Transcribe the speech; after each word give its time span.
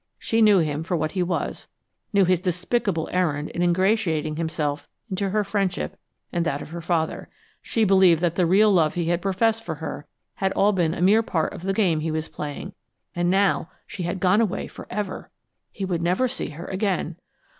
She 0.17 0.41
knew 0.41 0.57
him 0.57 0.83
for 0.83 0.97
what 0.97 1.11
he 1.11 1.21
was, 1.21 1.67
knew 2.11 2.25
his 2.25 2.39
despicable 2.41 3.07
errand 3.11 3.49
in 3.49 3.61
ingratiating 3.61 4.35
himself 4.35 4.89
into 5.11 5.29
her 5.29 5.43
friendship 5.43 5.95
and 6.33 6.43
that 6.43 6.59
of 6.59 6.71
her 6.71 6.81
father. 6.81 7.29
She 7.61 7.83
believed 7.83 8.19
that 8.21 8.33
the 8.33 8.47
real 8.47 8.73
love 8.73 8.95
he 8.95 9.09
had 9.09 9.21
professed 9.21 9.61
for 9.61 9.75
her 9.75 10.07
had 10.37 10.53
been 10.55 10.57
all 10.59 10.79
a 10.79 11.01
mere 11.03 11.21
part 11.21 11.53
of 11.53 11.61
the 11.61 11.71
game 11.73 11.99
he 11.99 12.09
was 12.09 12.29
playing, 12.29 12.73
and 13.15 13.29
now 13.29 13.69
she 13.85 14.01
had 14.01 14.19
gone 14.19 14.41
away 14.41 14.65
forever! 14.65 15.29
He 15.71 15.85
would 15.85 16.01
never 16.01 16.27
see 16.27 16.49
her 16.49 16.65
again! 16.65 17.17